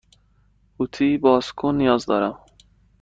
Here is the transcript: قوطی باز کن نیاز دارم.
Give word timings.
قوطی 0.77 1.17
باز 1.17 1.51
کن 1.51 1.75
نیاز 1.75 2.05
دارم. 2.05 2.37